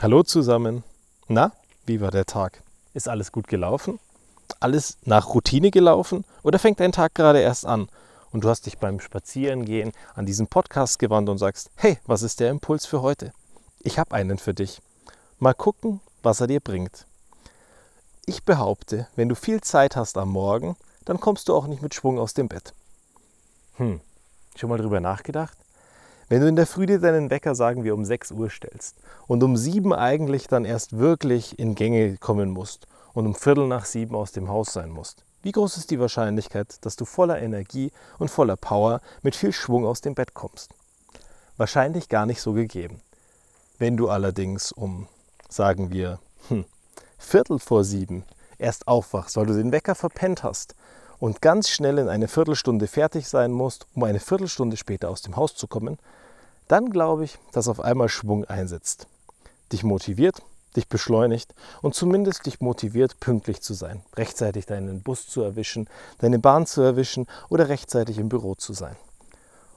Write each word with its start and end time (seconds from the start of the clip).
Hallo 0.00 0.24
zusammen. 0.24 0.82
Na, 1.28 1.52
wie 1.86 2.00
war 2.00 2.10
der 2.10 2.26
Tag? 2.26 2.62
Ist 2.94 3.08
alles 3.08 3.30
gut 3.30 3.46
gelaufen? 3.46 4.00
Alles 4.58 4.98
nach 5.04 5.32
Routine 5.32 5.70
gelaufen? 5.70 6.24
Oder 6.42 6.58
fängt 6.58 6.80
dein 6.80 6.90
Tag 6.90 7.14
gerade 7.14 7.40
erst 7.40 7.64
an 7.64 7.88
und 8.32 8.42
du 8.42 8.48
hast 8.48 8.66
dich 8.66 8.78
beim 8.78 8.98
Spazierengehen 8.98 9.92
an 10.16 10.26
diesen 10.26 10.48
Podcast 10.48 10.98
gewandt 10.98 11.28
und 11.28 11.38
sagst, 11.38 11.70
hey, 11.76 11.98
was 12.06 12.22
ist 12.22 12.40
der 12.40 12.50
Impuls 12.50 12.86
für 12.86 13.02
heute? 13.02 13.32
Ich 13.80 13.98
habe 13.98 14.16
einen 14.16 14.38
für 14.38 14.52
dich. 14.52 14.82
Mal 15.38 15.54
gucken, 15.54 16.00
was 16.24 16.40
er 16.40 16.48
dir 16.48 16.60
bringt. 16.60 17.06
Ich 18.26 18.42
behaupte, 18.42 19.06
wenn 19.14 19.28
du 19.28 19.36
viel 19.36 19.60
Zeit 19.60 19.94
hast 19.94 20.18
am 20.18 20.30
Morgen, 20.30 20.76
dann 21.04 21.20
kommst 21.20 21.48
du 21.48 21.54
auch 21.54 21.68
nicht 21.68 21.82
mit 21.82 21.94
Schwung 21.94 22.18
aus 22.18 22.34
dem 22.34 22.48
Bett. 22.48 22.74
Hm, 23.76 24.00
schon 24.56 24.70
mal 24.70 24.78
drüber 24.78 24.98
nachgedacht? 25.00 25.56
Wenn 26.34 26.40
du 26.40 26.48
in 26.48 26.56
der 26.56 26.66
Früh 26.66 26.86
dir 26.86 26.98
deinen 26.98 27.30
Wecker, 27.30 27.54
sagen 27.54 27.84
wir, 27.84 27.94
um 27.94 28.04
6 28.04 28.32
Uhr 28.32 28.50
stellst 28.50 28.96
und 29.28 29.44
um 29.44 29.56
7 29.56 29.92
eigentlich 29.92 30.48
dann 30.48 30.64
erst 30.64 30.98
wirklich 30.98 31.60
in 31.60 31.76
Gänge 31.76 32.16
kommen 32.16 32.50
musst 32.50 32.88
und 33.12 33.26
um 33.26 33.36
Viertel 33.36 33.68
nach 33.68 33.84
7 33.84 34.12
aus 34.16 34.32
dem 34.32 34.48
Haus 34.48 34.72
sein 34.72 34.90
musst, 34.90 35.24
wie 35.42 35.52
groß 35.52 35.76
ist 35.76 35.92
die 35.92 36.00
Wahrscheinlichkeit, 36.00 36.84
dass 36.84 36.96
du 36.96 37.04
voller 37.04 37.40
Energie 37.40 37.92
und 38.18 38.32
voller 38.32 38.56
Power 38.56 39.00
mit 39.22 39.36
viel 39.36 39.52
Schwung 39.52 39.86
aus 39.86 40.00
dem 40.00 40.16
Bett 40.16 40.34
kommst? 40.34 40.74
Wahrscheinlich 41.56 42.08
gar 42.08 42.26
nicht 42.26 42.40
so 42.40 42.52
gegeben. 42.52 43.00
Wenn 43.78 43.96
du 43.96 44.08
allerdings 44.08 44.72
um, 44.72 45.06
sagen 45.48 45.92
wir, 45.92 46.18
hm, 46.48 46.64
Viertel 47.16 47.60
vor 47.60 47.84
sieben 47.84 48.24
erst 48.58 48.88
aufwachst, 48.88 49.36
weil 49.36 49.46
du 49.46 49.54
den 49.54 49.70
Wecker 49.70 49.94
verpennt 49.94 50.42
hast 50.42 50.74
und 51.20 51.40
ganz 51.40 51.68
schnell 51.68 51.98
in 51.98 52.08
eine 52.08 52.26
Viertelstunde 52.26 52.88
fertig 52.88 53.28
sein 53.28 53.52
musst, 53.52 53.86
um 53.94 54.02
eine 54.02 54.18
Viertelstunde 54.18 54.76
später 54.76 55.10
aus 55.10 55.22
dem 55.22 55.36
Haus 55.36 55.54
zu 55.54 55.68
kommen, 55.68 55.96
dann 56.68 56.90
glaube 56.90 57.24
ich, 57.24 57.38
dass 57.52 57.68
auf 57.68 57.80
einmal 57.80 58.08
Schwung 58.08 58.44
einsetzt. 58.44 59.06
Dich 59.72 59.84
motiviert, 59.84 60.42
dich 60.76 60.88
beschleunigt 60.88 61.54
und 61.82 61.94
zumindest 61.94 62.46
dich 62.46 62.60
motiviert, 62.60 63.20
pünktlich 63.20 63.62
zu 63.62 63.74
sein, 63.74 64.02
rechtzeitig 64.16 64.66
deinen 64.66 65.02
Bus 65.02 65.28
zu 65.28 65.42
erwischen, 65.42 65.88
deine 66.18 66.38
Bahn 66.38 66.66
zu 66.66 66.82
erwischen 66.82 67.26
oder 67.48 67.68
rechtzeitig 67.68 68.18
im 68.18 68.28
Büro 68.28 68.54
zu 68.54 68.72
sein. 68.72 68.96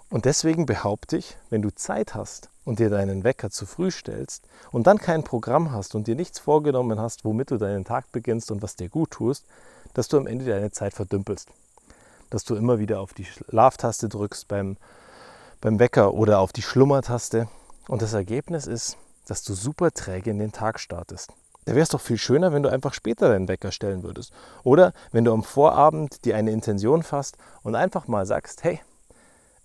Und 0.10 0.26
deswegen 0.26 0.66
behaupte 0.66 1.18
ich, 1.18 1.36
wenn 1.50 1.62
du 1.62 1.74
Zeit 1.74 2.16
hast 2.16 2.50
und 2.64 2.80
dir 2.80 2.90
deinen 2.90 3.24
Wecker 3.24 3.50
zu 3.50 3.66
früh 3.66 3.92
stellst 3.92 4.46
und 4.72 4.88
dann 4.88 5.00
kein 5.00 5.24
Programm 5.24 5.72
hast 5.72 5.96
und 5.96 6.08
dir 6.08 6.16
nichts 6.16 6.40
vorgenommen 6.40 7.00
hast, 7.00 7.26
womit 7.26 7.52
du 7.52 7.58
deinen 7.58 7.84
Tag 7.84 8.12
beginnst 8.12 8.52
und 8.52 8.62
was 8.62 8.76
dir 8.76 8.88
gut 8.88 9.12
tust, 9.12 9.46
dass 9.94 10.08
du 10.08 10.18
am 10.18 10.28
Ende 10.28 10.46
deine 10.46 10.72
Zeit 10.72 10.94
verdümpelst. 10.94 11.50
Dass 12.30 12.46
du 12.46 12.56
immer 12.56 12.80
wieder 12.80 13.02
auf 13.02 13.14
die 13.14 13.26
Schlaftaste 13.26 14.08
drückst 14.08 14.48
beim, 14.48 14.78
beim 15.62 15.80
Wecker 15.80 16.14
oder 16.14 16.40
auf 16.40 16.54
die 16.54 16.62
Schlummertaste. 16.62 17.48
Und 17.88 18.02
das 18.02 18.14
Ergebnis 18.14 18.68
ist, 18.68 18.98
dass 19.28 19.44
du 19.44 19.54
super 19.54 19.92
träge 19.92 20.30
in 20.30 20.40
den 20.40 20.52
Tag 20.52 20.80
startest. 20.80 21.32
Da 21.66 21.74
wäre 21.74 21.84
es 21.84 21.90
doch 21.90 22.00
viel 22.00 22.18
schöner, 22.18 22.54
wenn 22.54 22.64
du 22.64 22.70
einfach 22.72 22.94
später 22.94 23.28
deinen 23.30 23.50
Wecker 23.50 23.72
stellen 23.72 24.04
würdest. 24.04 24.32
Oder 24.64 24.94
wenn 25.12 25.26
du 25.26 25.34
am 25.34 25.44
Vorabend 25.44 26.24
dir 26.24 26.38
eine 26.38 26.52
Intention 26.52 27.04
fasst 27.04 27.38
und 27.62 27.76
einfach 27.76 28.08
mal 28.08 28.26
sagst, 28.26 28.64
hey, 28.64 28.80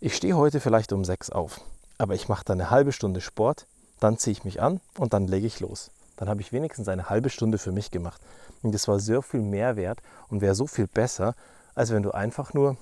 ich 0.01 0.17
stehe 0.17 0.37
heute 0.37 0.59
vielleicht 0.59 0.93
um 0.93 1.05
sechs 1.05 1.31
auf, 1.31 1.61
aber 1.99 2.15
ich 2.15 2.29
mache 2.29 2.45
dann 2.45 2.61
eine 2.61 2.71
halbe 2.71 2.91
Stunde 2.91 3.21
Sport, 3.21 3.69
dann 4.01 4.19
ziehe 4.19 4.33
ich 4.33 4.43
mich 4.43 4.61
an 4.61 4.81
und 4.99 5.13
dann 5.13 5.29
lege 5.29 5.47
ich 5.47 5.61
los. 5.61 5.93
Dann 6.17 6.29
habe 6.29 6.41
ich 6.41 6.53
wenigstens 6.53 6.89
eine 6.89 7.09
halbe 7.09 7.31
Stunde 7.31 7.57
für 7.57 7.71
mich 7.71 7.93
gemacht. 7.93 8.21
Und 8.63 8.75
das 8.75 8.89
war 8.89 8.99
sehr 8.99 9.23
viel 9.23 9.41
mehr 9.41 9.77
wert 9.77 10.01
und 10.29 10.41
wäre 10.41 10.57
so 10.57 10.67
viel 10.67 10.89
besser, 10.89 11.35
als 11.77 11.93
wenn 11.93 12.03
du 12.03 12.11
einfach 12.11 12.53
nur 12.53 12.77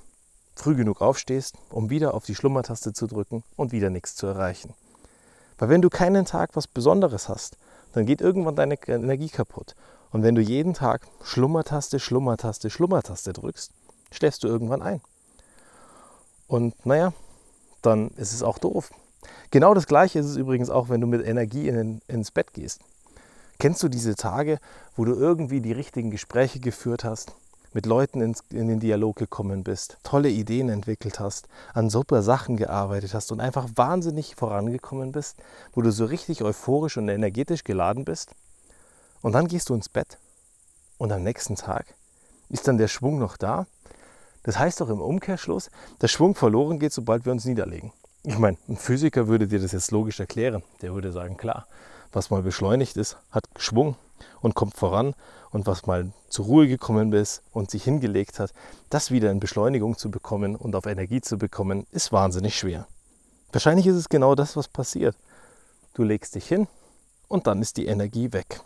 früh 0.55 0.75
genug 0.75 1.01
aufstehst, 1.01 1.57
um 1.71 1.91
wieder 1.91 2.15
auf 2.15 2.25
die 2.25 2.35
Schlummertaste 2.35 2.93
zu 2.93 3.07
drücken 3.07 3.43
und 3.57 3.73
wieder 3.73 3.91
nichts 3.91 4.15
zu 4.15 4.27
erreichen. 4.27 4.75
Weil 5.59 5.69
wenn 5.69 5.83
du 5.83 5.91
keinen 5.91 6.25
Tag 6.25 6.51
was 6.55 6.67
Besonderes 6.67 7.29
hast, 7.29 7.57
dann 7.93 8.07
geht 8.07 8.21
irgendwann 8.21 8.57
deine 8.57 8.79
Energie 8.87 9.29
kaputt. 9.29 9.75
Und 10.11 10.23
wenn 10.23 10.35
du 10.35 10.41
jeden 10.41 10.75
Tag 10.75 11.07
Schlummertaste, 11.23 12.01
Schlummertaste, 12.01 12.71
Schlummertaste 12.71 13.33
drückst, 13.33 13.73
schläfst 14.11 14.43
du 14.43 14.49
irgendwann 14.49 14.83
ein. 14.83 15.01
Und 16.47 16.85
naja, 16.85 17.13
dann 17.83 18.09
ist 18.17 18.33
es 18.33 18.43
auch 18.43 18.59
doof. 18.59 18.91
Genau 19.51 19.75
das 19.75 19.87
gleiche 19.87 20.19
ist 20.19 20.27
es 20.27 20.37
übrigens 20.37 20.71
auch, 20.71 20.89
wenn 20.89 21.01
du 21.01 21.07
mit 21.07 21.25
Energie 21.27 21.69
in, 21.69 22.01
ins 22.09 22.31
Bett 22.31 22.53
gehst. 22.53 22.81
Kennst 23.59 23.83
du 23.83 23.89
diese 23.89 24.15
Tage, 24.15 24.59
wo 24.97 25.05
du 25.05 25.15
irgendwie 25.15 25.61
die 25.61 25.73
richtigen 25.73 26.11
Gespräche 26.11 26.61
geführt 26.61 27.05
hast, 27.05 27.33
mit 27.73 27.87
Leuten 27.87 28.21
ins, 28.21 28.43
in 28.51 28.69
den 28.69 28.81
Dialog 28.81 29.17
gekommen 29.17 29.63
bist, 29.63 29.99
tolle 30.03 30.29
Ideen 30.29 30.69
entwickelt 30.69 31.21
hast, 31.21 31.49
an 31.75 31.91
super 31.91 32.23
Sachen 32.23 32.57
gearbeitet 32.57 33.15
hast 33.15 33.31
und 33.33 33.41
einfach 33.41 33.69
wahnsinnig 33.77 34.35
vorangekommen 34.35 35.13
bist, 35.13 35.37
wo 35.73 35.83
du 35.83 35.93
so 35.93 36.05
richtig 36.05 36.43
euphorisch 36.43 36.97
und 36.97 37.09
energetisch 37.09 37.65
geladen 37.65 38.05
bist? 38.05 38.31
Und 39.23 39.33
dann 39.33 39.49
gehst 39.49 39.69
du 39.69 39.75
ins 39.75 39.89
Bett 39.89 40.19
und 40.99 41.13
am 41.13 41.23
nächsten 41.23 41.57
Tag 41.57 41.95
ist 42.49 42.67
dann 42.67 42.79
der 42.79 42.89
Schwung 42.89 43.19
noch 43.19 43.37
da? 43.37 43.67
Das 44.43 44.59
heißt 44.59 44.81
doch 44.81 44.89
im 44.89 45.01
Umkehrschluss, 45.01 45.71
der 46.01 46.09
Schwung 46.09 46.35
verloren 46.35 46.79
geht, 46.79 46.93
sobald 46.93 47.25
wir 47.25 47.33
uns 47.33 47.45
niederlegen. 47.45 47.93
Ich 48.23 48.39
meine, 48.39 48.59
ein 48.69 48.77
Physiker 48.77 49.29
würde 49.29 49.47
dir 49.47 49.61
das 49.61 49.73
jetzt 49.73 49.93
logisch 49.93 50.21
erklären. 50.21 50.63
Der 50.83 50.95
würde 50.95 51.13
sagen, 51.13 51.37
klar, 51.37 51.67
was 52.13 52.31
mal 52.31 52.43
beschleunigt 52.43 52.97
ist, 52.97 53.17
hat 53.31 53.45
Schwung 53.57 53.97
und 54.41 54.55
kommt 54.55 54.77
voran. 54.77 55.15
Und 55.51 55.67
was 55.67 55.87
mal 55.87 56.13
zur 56.29 56.45
Ruhe 56.47 56.69
gekommen 56.69 57.13
ist 57.13 57.43
und 57.53 57.71
sich 57.71 57.83
hingelegt 57.83 58.39
hat, 58.39 58.53
das 58.89 59.11
wieder 59.11 59.31
in 59.31 59.41
Beschleunigung 59.41 59.99
zu 59.99 60.11
bekommen 60.11 60.55
und 60.55 60.77
auf 60.77 60.87
Energie 60.87 61.21
zu 61.21 61.39
bekommen, 61.39 61.87
ist 61.91 62.13
wahnsinnig 62.13 62.57
schwer. 62.57 62.87
Wahrscheinlich 63.53 63.87
ist 63.87 63.97
es 63.97 64.09
genau 64.09 64.35
das, 64.35 64.57
was 64.57 64.69
passiert. 64.69 65.17
Du 65.95 66.05
legst 66.05 66.37
dich 66.37 66.47
hin 66.47 66.69
und 67.27 67.49
dann 67.49 67.61
ist 67.61 67.77
die 67.77 67.87
Energie 67.87 68.33
weg. 68.33 68.61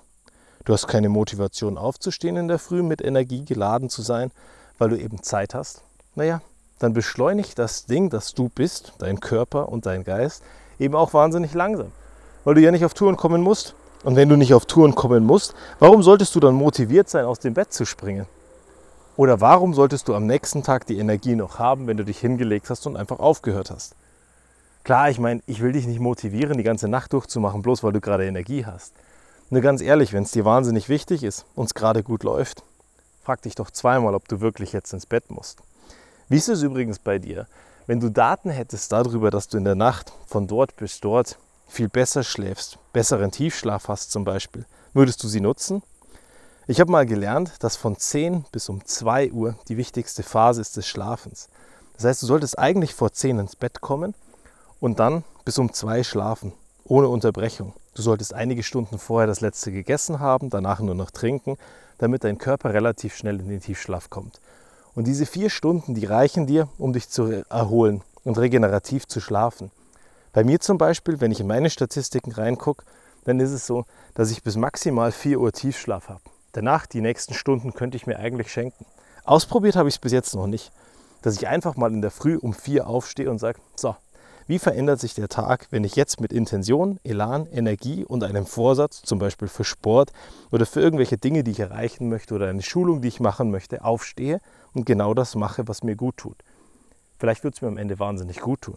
Du 0.66 0.74
hast 0.74 0.86
keine 0.86 1.08
Motivation 1.08 1.78
aufzustehen 1.78 2.36
in 2.36 2.48
der 2.48 2.58
Früh, 2.58 2.82
mit 2.82 3.02
Energie 3.02 3.44
geladen 3.44 3.88
zu 3.88 4.02
sein, 4.02 4.30
weil 4.76 4.90
du 4.90 4.98
eben 4.98 5.22
Zeit 5.22 5.54
hast. 5.54 5.82
Naja, 6.14 6.42
dann 6.78 6.92
beschleunigt 6.92 7.58
das 7.58 7.86
Ding, 7.86 8.10
das 8.10 8.34
du 8.34 8.50
bist, 8.50 8.92
dein 8.98 9.20
Körper 9.20 9.70
und 9.70 9.86
dein 9.86 10.04
Geist, 10.04 10.42
eben 10.78 10.94
auch 10.94 11.14
wahnsinnig 11.14 11.54
langsam 11.54 11.92
weil 12.44 12.54
du 12.54 12.60
ja 12.60 12.70
nicht 12.70 12.84
auf 12.84 12.94
Touren 12.94 13.16
kommen 13.16 13.42
musst. 13.42 13.74
Und 14.04 14.16
wenn 14.16 14.28
du 14.28 14.36
nicht 14.36 14.52
auf 14.52 14.66
Touren 14.66 14.94
kommen 14.94 15.24
musst, 15.24 15.54
warum 15.78 16.02
solltest 16.02 16.34
du 16.34 16.40
dann 16.40 16.54
motiviert 16.54 17.08
sein, 17.08 17.24
aus 17.24 17.38
dem 17.40 17.54
Bett 17.54 17.72
zu 17.72 17.86
springen? 17.86 18.26
Oder 19.16 19.40
warum 19.40 19.72
solltest 19.72 20.08
du 20.08 20.14
am 20.14 20.26
nächsten 20.26 20.62
Tag 20.62 20.86
die 20.86 20.98
Energie 20.98 21.34
noch 21.34 21.58
haben, 21.58 21.86
wenn 21.86 21.96
du 21.96 22.04
dich 22.04 22.18
hingelegt 22.18 22.68
hast 22.68 22.86
und 22.86 22.96
einfach 22.96 23.18
aufgehört 23.18 23.70
hast? 23.70 23.96
Klar, 24.82 25.08
ich 25.08 25.18
meine, 25.18 25.40
ich 25.46 25.62
will 25.62 25.72
dich 25.72 25.86
nicht 25.86 26.00
motivieren, 26.00 26.58
die 26.58 26.64
ganze 26.64 26.88
Nacht 26.88 27.14
durchzumachen, 27.14 27.62
bloß 27.62 27.82
weil 27.82 27.92
du 27.92 28.00
gerade 28.02 28.26
Energie 28.26 28.66
hast. 28.66 28.92
Nur 29.48 29.62
ganz 29.62 29.80
ehrlich, 29.80 30.12
wenn 30.12 30.24
es 30.24 30.32
dir 30.32 30.44
wahnsinnig 30.44 30.90
wichtig 30.90 31.22
ist 31.22 31.46
und 31.54 31.66
es 31.66 31.74
gerade 31.74 32.02
gut 32.02 32.24
läuft, 32.24 32.62
frag 33.22 33.40
dich 33.40 33.54
doch 33.54 33.70
zweimal, 33.70 34.14
ob 34.14 34.28
du 34.28 34.40
wirklich 34.40 34.74
jetzt 34.74 34.92
ins 34.92 35.06
Bett 35.06 35.30
musst. 35.30 35.60
Wie 36.28 36.36
ist 36.36 36.48
es 36.48 36.62
übrigens 36.62 36.98
bei 36.98 37.18
dir? 37.18 37.46
Wenn 37.86 38.00
du 38.00 38.10
Daten 38.10 38.50
hättest 38.50 38.92
darüber, 38.92 39.30
dass 39.30 39.48
du 39.48 39.56
in 39.56 39.64
der 39.64 39.74
Nacht 39.74 40.12
von 40.26 40.46
dort 40.46 40.76
bis 40.76 41.00
dort 41.00 41.38
viel 41.66 41.88
besser 41.88 42.22
schläfst, 42.22 42.78
besseren 42.92 43.30
Tiefschlaf 43.30 43.88
hast 43.88 44.12
zum 44.12 44.24
Beispiel, 44.24 44.66
würdest 44.92 45.22
du 45.22 45.28
sie 45.28 45.40
nutzen? 45.40 45.82
Ich 46.66 46.80
habe 46.80 46.90
mal 46.90 47.04
gelernt, 47.04 47.52
dass 47.60 47.76
von 47.76 47.98
10 47.98 48.46
bis 48.50 48.68
um 48.68 48.84
2 48.84 49.32
Uhr 49.32 49.56
die 49.68 49.76
wichtigste 49.76 50.22
Phase 50.22 50.60
ist 50.60 50.76
des 50.76 50.86
Schlafens. 50.86 51.48
Das 51.94 52.04
heißt, 52.04 52.22
du 52.22 52.26
solltest 52.26 52.58
eigentlich 52.58 52.94
vor 52.94 53.12
10 53.12 53.38
ins 53.38 53.56
Bett 53.56 53.80
kommen 53.80 54.14
und 54.80 54.98
dann 54.98 55.24
bis 55.44 55.58
um 55.58 55.72
2 55.72 56.02
schlafen, 56.04 56.52
ohne 56.84 57.08
Unterbrechung. 57.08 57.74
Du 57.94 58.02
solltest 58.02 58.32
einige 58.32 58.62
Stunden 58.62 58.98
vorher 58.98 59.26
das 59.26 59.40
letzte 59.40 59.72
gegessen 59.72 60.20
haben, 60.20 60.50
danach 60.50 60.80
nur 60.80 60.94
noch 60.94 61.10
trinken, 61.10 61.56
damit 61.98 62.24
dein 62.24 62.38
Körper 62.38 62.72
relativ 62.72 63.14
schnell 63.14 63.40
in 63.40 63.48
den 63.48 63.60
Tiefschlaf 63.60 64.10
kommt. 64.10 64.40
Und 64.94 65.06
diese 65.06 65.26
vier 65.26 65.50
Stunden, 65.50 65.94
die 65.94 66.06
reichen 66.06 66.46
dir, 66.46 66.68
um 66.78 66.92
dich 66.92 67.08
zu 67.08 67.44
erholen 67.48 68.02
und 68.24 68.38
regenerativ 68.38 69.06
zu 69.06 69.20
schlafen. 69.20 69.70
Bei 70.34 70.42
mir 70.42 70.58
zum 70.58 70.78
Beispiel, 70.78 71.20
wenn 71.20 71.30
ich 71.30 71.38
in 71.38 71.46
meine 71.46 71.70
Statistiken 71.70 72.32
reingucke, 72.32 72.84
dann 73.24 73.38
ist 73.38 73.52
es 73.52 73.68
so, 73.68 73.84
dass 74.14 74.32
ich 74.32 74.42
bis 74.42 74.56
maximal 74.56 75.12
4 75.12 75.38
Uhr 75.38 75.52
Tiefschlaf 75.52 76.08
habe. 76.08 76.22
Danach, 76.50 76.86
die 76.86 77.00
nächsten 77.00 77.34
Stunden, 77.34 77.72
könnte 77.72 77.96
ich 77.96 78.08
mir 78.08 78.18
eigentlich 78.18 78.50
schenken. 78.50 78.84
Ausprobiert 79.22 79.76
habe 79.76 79.88
ich 79.88 79.94
es 79.94 80.00
bis 80.00 80.10
jetzt 80.10 80.34
noch 80.34 80.48
nicht. 80.48 80.72
Dass 81.22 81.36
ich 81.36 81.46
einfach 81.46 81.76
mal 81.76 81.92
in 81.92 82.02
der 82.02 82.10
Früh 82.10 82.36
um 82.36 82.52
4 82.52 82.88
aufstehe 82.88 83.30
und 83.30 83.38
sage, 83.38 83.60
so, 83.76 83.94
wie 84.48 84.58
verändert 84.58 84.98
sich 84.98 85.14
der 85.14 85.28
Tag, 85.28 85.68
wenn 85.70 85.84
ich 85.84 85.94
jetzt 85.94 86.20
mit 86.20 86.32
Intention, 86.32 86.98
Elan, 87.04 87.46
Energie 87.46 88.04
und 88.04 88.24
einem 88.24 88.44
Vorsatz, 88.44 89.02
zum 89.02 89.20
Beispiel 89.20 89.46
für 89.46 89.64
Sport 89.64 90.12
oder 90.50 90.66
für 90.66 90.80
irgendwelche 90.80 91.16
Dinge, 91.16 91.44
die 91.44 91.52
ich 91.52 91.60
erreichen 91.60 92.08
möchte 92.08 92.34
oder 92.34 92.48
eine 92.48 92.62
Schulung, 92.62 93.02
die 93.02 93.08
ich 93.08 93.20
machen 93.20 93.52
möchte, 93.52 93.84
aufstehe 93.84 94.40
und 94.72 94.84
genau 94.84 95.14
das 95.14 95.36
mache, 95.36 95.68
was 95.68 95.84
mir 95.84 95.94
gut 95.94 96.16
tut. 96.16 96.36
Vielleicht 97.20 97.44
wird 97.44 97.54
es 97.54 97.62
mir 97.62 97.68
am 97.68 97.78
Ende 97.78 98.00
wahnsinnig 98.00 98.40
gut 98.40 98.62
tun. 98.62 98.76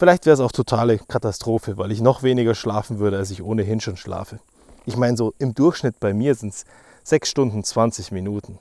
Vielleicht 0.00 0.24
wäre 0.24 0.32
es 0.32 0.40
auch 0.40 0.50
totale 0.50 0.96
Katastrophe, 0.96 1.76
weil 1.76 1.92
ich 1.92 2.00
noch 2.00 2.22
weniger 2.22 2.54
schlafen 2.54 3.00
würde, 3.00 3.18
als 3.18 3.30
ich 3.30 3.42
ohnehin 3.42 3.82
schon 3.82 3.98
schlafe. 3.98 4.40
Ich 4.86 4.96
meine, 4.96 5.14
so 5.14 5.34
im 5.38 5.54
Durchschnitt 5.54 6.00
bei 6.00 6.14
mir 6.14 6.34
sind 6.34 6.54
es 6.54 6.64
6 7.04 7.28
Stunden 7.28 7.62
20 7.62 8.10
Minuten. 8.10 8.58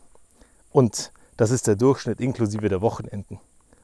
Und 0.74 1.14
das 1.38 1.52
ist 1.52 1.68
der 1.68 1.78
Durchschnitt 1.78 2.20
inklusive 2.20 2.68
der 2.68 2.82
Wochenenden. 2.82 3.40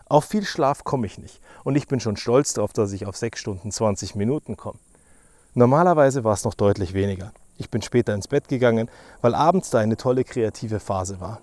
Auf 0.07 0.25
viel 0.25 0.43
Schlaf 0.43 0.83
komme 0.83 1.07
ich 1.07 1.17
nicht. 1.17 1.39
Und 1.63 1.77
ich 1.77 1.87
bin 1.87 2.01
schon 2.01 2.17
stolz 2.17 2.55
darauf, 2.55 2.73
dass 2.73 2.91
ich 2.91 3.05
auf 3.05 3.15
6 3.15 3.39
Stunden 3.39 3.71
20 3.71 4.15
Minuten 4.15 4.57
komme. 4.57 4.79
Normalerweise 5.53 6.25
war 6.25 6.33
es 6.33 6.43
noch 6.43 6.55
deutlich 6.55 6.93
weniger. 6.93 7.31
Ich 7.57 7.69
bin 7.69 7.81
später 7.81 8.13
ins 8.13 8.27
Bett 8.27 8.49
gegangen, 8.49 8.89
weil 9.21 9.33
abends 9.33 9.69
da 9.69 9.79
eine 9.79 9.95
tolle 9.95 10.25
kreative 10.25 10.81
Phase 10.81 11.21
war. 11.21 11.39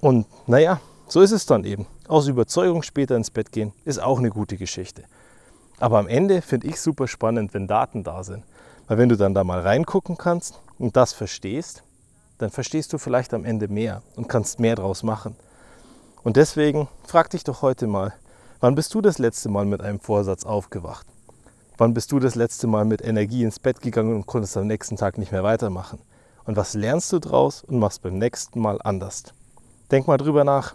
Und 0.00 0.26
naja, 0.48 0.80
so 1.14 1.20
ist 1.20 1.30
es 1.30 1.46
dann 1.46 1.62
eben. 1.62 1.86
Aus 2.08 2.26
Überzeugung 2.26 2.82
später 2.82 3.14
ins 3.14 3.30
Bett 3.30 3.52
gehen 3.52 3.72
ist 3.84 4.02
auch 4.02 4.18
eine 4.18 4.30
gute 4.30 4.56
Geschichte. 4.56 5.04
Aber 5.78 6.00
am 6.00 6.08
Ende 6.08 6.42
finde 6.42 6.66
ich 6.66 6.80
super 6.80 7.06
spannend, 7.06 7.54
wenn 7.54 7.68
Daten 7.68 8.02
da 8.02 8.24
sind. 8.24 8.42
Weil 8.88 8.98
wenn 8.98 9.08
du 9.08 9.16
dann 9.16 9.32
da 9.32 9.44
mal 9.44 9.60
reingucken 9.60 10.18
kannst 10.18 10.60
und 10.76 10.96
das 10.96 11.12
verstehst, 11.12 11.84
dann 12.38 12.50
verstehst 12.50 12.92
du 12.92 12.98
vielleicht 12.98 13.32
am 13.32 13.44
Ende 13.44 13.68
mehr 13.68 14.02
und 14.16 14.28
kannst 14.28 14.58
mehr 14.58 14.74
draus 14.74 15.04
machen. 15.04 15.36
Und 16.24 16.34
deswegen 16.36 16.88
frag 17.06 17.30
dich 17.30 17.44
doch 17.44 17.62
heute 17.62 17.86
mal, 17.86 18.12
wann 18.58 18.74
bist 18.74 18.92
du 18.92 19.00
das 19.00 19.20
letzte 19.20 19.48
Mal 19.48 19.66
mit 19.66 19.82
einem 19.82 20.00
Vorsatz 20.00 20.44
aufgewacht? 20.44 21.06
Wann 21.78 21.94
bist 21.94 22.10
du 22.10 22.18
das 22.18 22.34
letzte 22.34 22.66
Mal 22.66 22.86
mit 22.86 23.04
Energie 23.04 23.44
ins 23.44 23.60
Bett 23.60 23.80
gegangen 23.80 24.16
und 24.16 24.26
konntest 24.26 24.56
am 24.56 24.66
nächsten 24.66 24.96
Tag 24.96 25.16
nicht 25.18 25.30
mehr 25.30 25.44
weitermachen? 25.44 26.00
Und 26.44 26.56
was 26.56 26.74
lernst 26.74 27.12
du 27.12 27.20
draus 27.20 27.62
und 27.62 27.78
machst 27.78 28.02
beim 28.02 28.18
nächsten 28.18 28.58
Mal 28.58 28.80
anders? 28.82 29.22
Denk 29.92 30.08
mal 30.08 30.16
drüber 30.16 30.42
nach. 30.42 30.74